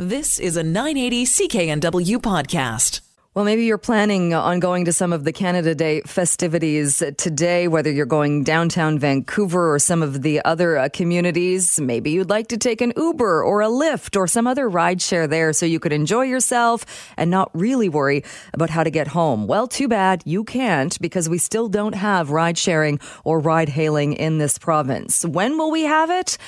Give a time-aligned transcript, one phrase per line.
[0.00, 3.00] This is a 980 CKNW podcast.
[3.34, 7.90] Well, maybe you're planning on going to some of the Canada Day festivities today, whether
[7.90, 11.80] you're going downtown Vancouver or some of the other uh, communities.
[11.80, 15.52] Maybe you'd like to take an Uber or a Lyft or some other rideshare there
[15.52, 16.84] so you could enjoy yourself
[17.16, 18.22] and not really worry
[18.54, 19.48] about how to get home.
[19.48, 24.12] Well, too bad you can't because we still don't have ride sharing or ride hailing
[24.12, 25.24] in this province.
[25.24, 26.38] When will we have it?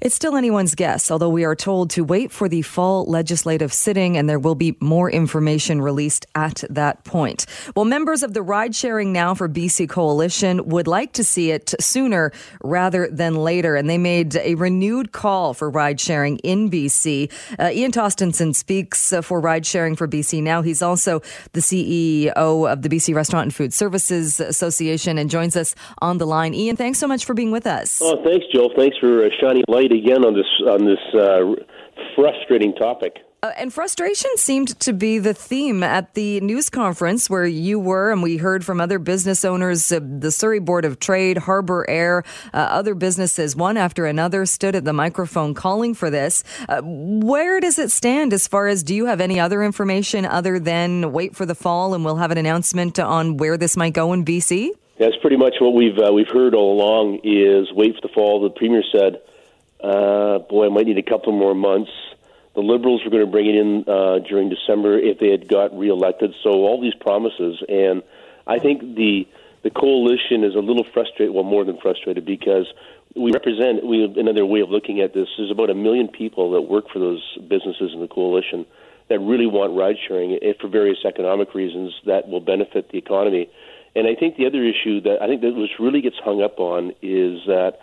[0.00, 4.16] It's still anyone's guess, although we are told to wait for the fall legislative sitting
[4.16, 7.46] and there will be more information released at that point.
[7.76, 11.74] Well, members of the Ride Sharing Now for BC Coalition would like to see it
[11.80, 17.30] sooner rather than later, and they made a renewed call for ride sharing in BC.
[17.58, 20.62] Uh, Ian Tostenson speaks uh, for Ride Sharing for BC Now.
[20.62, 21.20] He's also
[21.52, 26.26] the CEO of the BC Restaurant and Food Services Association and joins us on the
[26.26, 26.54] line.
[26.54, 28.00] Ian, thanks so much for being with us.
[28.02, 28.70] Oh, thanks, Jill.
[28.76, 31.54] Thanks for uh, shining light again on this on this uh,
[32.14, 33.18] frustrating topic.
[33.44, 38.10] Uh, and frustration seemed to be the theme at the news conference where you were,
[38.10, 42.24] and we heard from other business owners, uh, the Surrey Board of Trade, Harbour Air,
[42.54, 46.42] uh, other businesses, one after another, stood at the microphone calling for this.
[46.70, 50.58] Uh, where does it stand as far as do you have any other information other
[50.58, 54.14] than wait for the fall and we'll have an announcement on where this might go
[54.14, 54.70] in BC?
[54.98, 57.20] That's pretty much what we've uh, we've heard all along.
[57.24, 58.40] Is wait for the fall.
[58.40, 59.20] The premier said
[59.84, 61.90] uh, boy, I might need a couple more months.
[62.54, 65.76] The Liberals were going to bring it in uh, during December if they had got
[65.76, 66.34] reelected.
[66.42, 68.02] So all these promises, and
[68.46, 69.28] I think the
[69.62, 71.34] the coalition is a little frustrated.
[71.34, 72.66] Well, more than frustrated because
[73.14, 73.84] we represent.
[73.84, 76.98] We another way of looking at this is about a million people that work for
[76.98, 78.64] those businesses in the coalition
[79.08, 83.50] that really want ride sharing for various economic reasons that will benefit the economy.
[83.94, 86.58] And I think the other issue that I think that which really gets hung up
[86.58, 87.80] on is that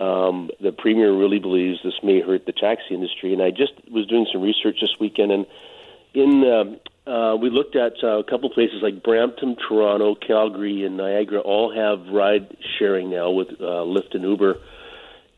[0.00, 3.32] um, the premier really believes this may hurt the taxi industry.
[3.32, 5.46] And I just was doing some research this weekend, and
[6.14, 10.96] in um, uh, we looked at uh, a couple places like Brampton, Toronto, Calgary, and
[10.96, 14.56] Niagara all have ride sharing now with uh, Lyft and Uber,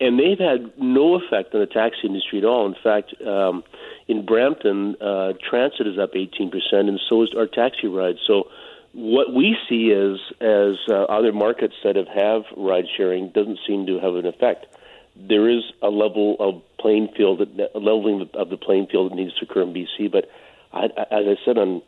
[0.00, 2.66] and they've had no effect on the taxi industry at all.
[2.66, 3.64] In fact, um,
[4.06, 8.18] in Brampton, uh, transit is up 18%, and so is our taxi rides.
[8.26, 8.48] So
[8.96, 13.84] what we see is as uh, other markets that have have ride sharing doesn't seem
[13.84, 14.64] to have an effect.
[15.14, 19.16] There is a level of playing field, that, a leveling of the playing field that
[19.16, 20.10] needs to occur in BC.
[20.10, 20.30] But
[20.72, 21.82] I, as I said on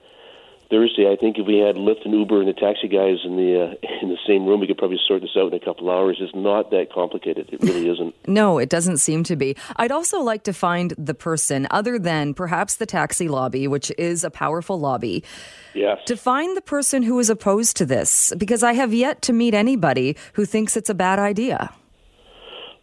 [0.70, 3.72] Thursday, I think if we had Lyft and Uber and the taxi guys in the
[3.72, 6.18] uh, in the same room, we could probably sort this out in a couple hours.
[6.20, 7.48] It's not that complicated.
[7.50, 8.14] It really isn't.
[8.28, 9.56] no, it doesn't seem to be.
[9.76, 14.24] I'd also like to find the person, other than perhaps the taxi lobby, which is
[14.24, 15.24] a powerful lobby.
[15.74, 15.98] Yes.
[16.06, 19.54] To find the person who is opposed to this, because I have yet to meet
[19.54, 21.72] anybody who thinks it's a bad idea.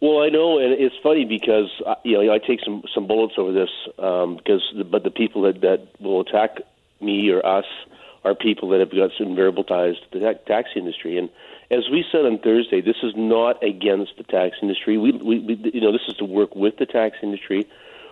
[0.02, 3.34] Well, I know, and it's funny because uh, you know I take some some bullets
[3.38, 6.58] over this um, because, the, but the people that that will attack
[7.00, 7.64] me or us
[8.24, 11.16] are people that have got some variable ties to the taxi industry.
[11.16, 11.30] And
[11.70, 14.98] as we said on Thursday, this is not against the tax industry.
[14.98, 17.68] We, we, we you know, this is to work with the tax industry.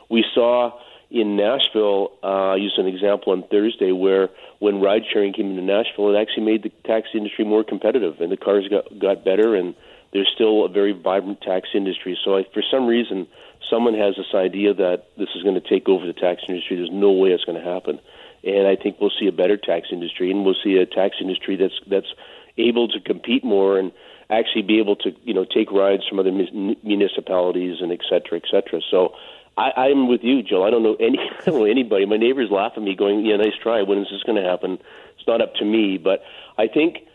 [0.09, 0.79] We saw
[1.11, 4.29] in Nashville, uh, I used an example on Thursday where
[4.61, 8.33] when ride sharing came into Nashville, it actually made the taxi industry more competitive, and
[8.33, 9.75] the cars got got better, and
[10.13, 12.19] there's still a very vibrant tax industry.
[12.25, 13.27] So, I, for some reason,
[13.71, 16.77] someone has this idea that this is going to take over the tax industry.
[16.77, 18.01] There's no way it's going to happen
[18.45, 21.57] and I think we'll see a better tax industry, and we'll see a tax industry
[21.57, 22.13] that's that's
[22.57, 23.93] able to compete more and
[24.31, 28.45] actually be able to you know take rides from other municipalities and et cetera, et
[28.51, 28.81] cetera.
[28.91, 29.15] So.
[29.57, 30.65] I, I'm with you, Joe.
[30.65, 32.07] I don't know any, I don't know anybody.
[32.07, 33.83] My neighbors laugh at me, going, "Yeah, nice try.
[33.83, 34.81] When is this going to happen?"
[35.17, 36.25] It's not up to me, but
[36.59, 37.07] I think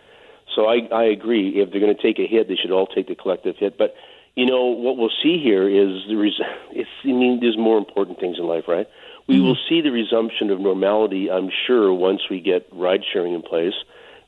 [0.54, 1.60] So I, I agree.
[1.60, 3.78] If they're going to take a hit, they should all take the collective hit.
[3.78, 3.94] But
[4.36, 8.20] you know what we'll see here is the res- it's, I mean, there's more important
[8.20, 8.86] things in life, right?
[9.26, 9.44] We mm-hmm.
[9.44, 11.30] will see the resumption of normality.
[11.30, 13.74] I'm sure once we get ride sharing in place,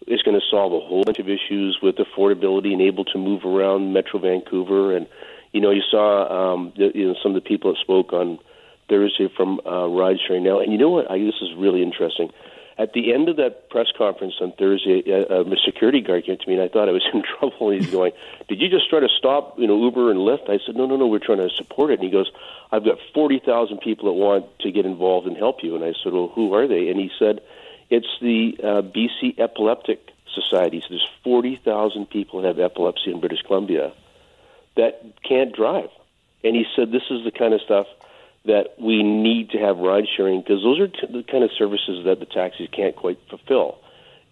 [0.07, 3.45] it's going to solve a whole bunch of issues with affordability and able to move
[3.45, 4.97] around Metro Vancouver.
[4.97, 5.07] And
[5.53, 8.39] you know, you saw um, the, you know some of the people that spoke on
[8.89, 10.61] Thursday from uh, ride sharing now.
[10.61, 11.11] And you know what?
[11.11, 12.31] I this is really interesting.
[12.77, 16.49] At the end of that press conference on Thursday, a, uh, security guard came to
[16.49, 17.71] me, and I thought I was in trouble.
[17.71, 18.13] He's going,
[18.49, 20.97] "Did you just try to stop, you know, Uber and Lyft?" I said, "No, no,
[20.97, 21.07] no.
[21.07, 22.31] We're trying to support it." And he goes,
[22.73, 25.95] "I've got forty thousand people that want to get involved and help you." And I
[26.03, 27.41] said, "Well, who are they?" And he said,
[27.97, 30.01] "It's the uh, BC Epileptic
[30.35, 30.81] Society.
[30.81, 33.93] So there's forty thousand people that have epilepsy in British Columbia
[34.77, 35.91] that can't drive."
[36.43, 37.87] And he said, "This is the kind of stuff."
[38.47, 42.05] that we need to have ride sharing because those are t- the kind of services
[42.05, 43.79] that the taxis can't quite fulfill.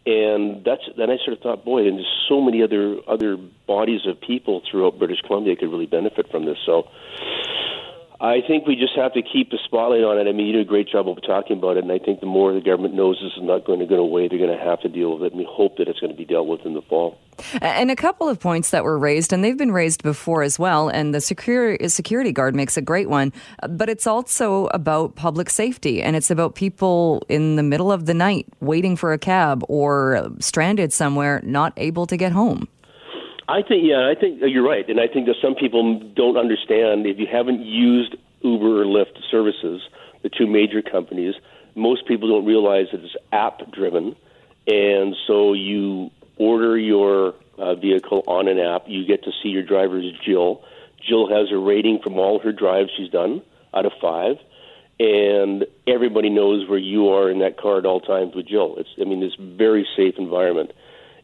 [0.04, 4.00] And that's then I sort of thought, boy, and there's so many other other bodies
[4.06, 6.58] of people throughout British Columbia could really benefit from this.
[6.66, 6.88] So
[8.22, 10.30] I think we just have to keep the spotlight on it.
[10.30, 12.26] I mean, you do a great job of talking about it, and I think the
[12.26, 14.80] more the government knows this is not going to go away, they're going to have
[14.82, 16.74] to deal with it, and we hope that it's going to be dealt with in
[16.74, 17.19] the fall.
[17.60, 20.88] And a couple of points that were raised, and they've been raised before as well,
[20.88, 23.32] and the security, security guard makes a great one,
[23.69, 28.14] but it's also about public safety, and it's about people in the middle of the
[28.14, 32.69] night waiting for a cab or stranded somewhere, not able to get home.
[33.48, 37.06] I think, yeah, I think you're right, and I think that some people don't understand
[37.06, 39.82] if you haven't used Uber or Lyft services,
[40.22, 41.34] the two major companies.
[41.74, 44.14] Most people don't realize that it's app driven,
[44.66, 48.84] and so you order your uh, vehicle on an app.
[48.86, 50.62] You get to see your driver is Jill.
[51.06, 53.42] Jill has a rating from all her drives she's done
[53.74, 54.36] out of five,
[55.00, 58.76] and everybody knows where you are in that car at all times with Jill.
[58.78, 60.70] It's, I mean, this very safe environment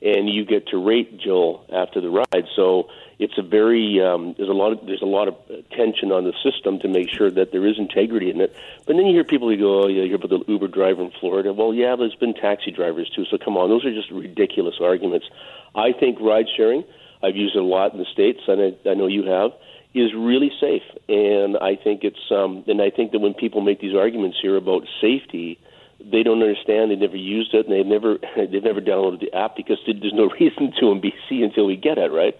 [0.01, 2.47] and you get to rate Jill after the ride.
[2.55, 5.35] So it's a very um, there's a lot of there's a lot of
[5.71, 8.55] tension on the system to make sure that there is integrity in it.
[8.87, 11.03] But then you hear people who go, oh, yeah, you hear about the Uber driver
[11.03, 11.53] in Florida.
[11.53, 13.25] Well, yeah, there's been taxi drivers too.
[13.25, 15.27] So come on, those are just ridiculous arguments.
[15.75, 16.85] I think ride sharing.
[17.23, 19.53] I've used it a lot in the states, and I, I know you have.
[19.95, 23.81] Is really safe, and I think it's um, and I think that when people make
[23.81, 25.59] these arguments here about safety,
[26.01, 26.91] they don't understand.
[26.91, 30.31] They never used it, and they've never they've never downloaded the app because there's no
[30.41, 32.37] reason to in BC until we get it right.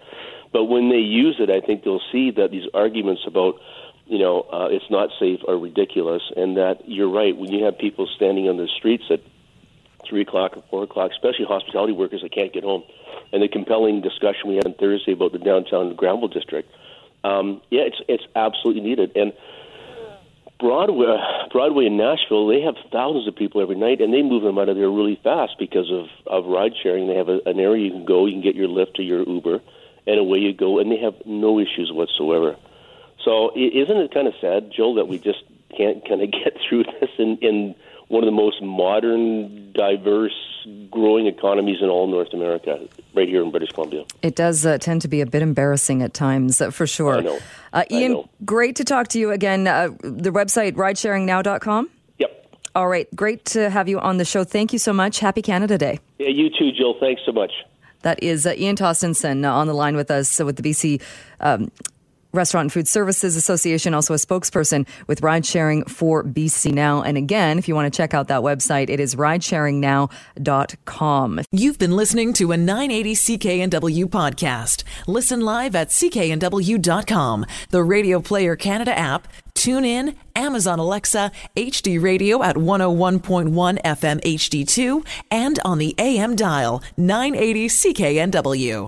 [0.51, 3.59] But when they use it, I think they'll see that these arguments about
[4.05, 7.35] you know uh, it's not safe are ridiculous, and that you're right.
[7.35, 9.21] When you have people standing on the streets at
[10.07, 12.83] three o'clock or four o'clock, especially hospitality workers that can't get home,
[13.31, 16.71] and the compelling discussion we had on Thursday about the downtown Granville district,
[17.23, 19.33] um, yeah, it's it's absolutely needed and
[20.59, 21.17] Broadway,
[21.51, 24.67] Broadway in Nashville, they have thousands of people every night, and they move them out
[24.67, 27.07] of there really fast because of of ride sharing.
[27.07, 29.27] They have a, an area you can go, you can get your Lyft or your
[29.27, 29.61] Uber,
[30.05, 32.57] and away you go, and they have no issues whatsoever.
[33.23, 35.43] So, isn't it kind of sad, Joel, that we just
[35.75, 37.75] can't kind of get through this in in
[38.09, 42.79] one of the most modern, diverse, growing economies in all North America,
[43.13, 44.05] right here in British Columbia.
[44.21, 47.17] It does uh, tend to be a bit embarrassing at times, uh, for sure.
[47.17, 47.39] I know.
[47.73, 48.29] Uh, Ian, I know.
[48.45, 49.67] great to talk to you again.
[49.67, 51.89] Uh, the website, ridesharingnow.com?
[52.17, 52.55] Yep.
[52.75, 53.07] All right.
[53.15, 54.43] Great to have you on the show.
[54.43, 55.19] Thank you so much.
[55.19, 55.99] Happy Canada Day.
[56.17, 56.95] Yeah, you too, Jill.
[56.99, 57.51] Thanks so much.
[58.01, 61.01] That is uh, Ian Tostenson uh, on the line with us with the BC
[61.41, 61.71] um,
[62.31, 67.01] Restaurant and Food Services Association, also a spokesperson with Ride Sharing for BC Now.
[67.01, 71.41] And again, if you want to check out that website, it is ridesharingnow.com.
[71.51, 74.83] You've been listening to a 980 CKNW podcast.
[75.07, 82.43] Listen live at cknw.com, the Radio Player Canada app, tune in, Amazon Alexa, HD Radio
[82.43, 88.87] at 101.1 FM HD2, and on the AM dial 980 CKNW.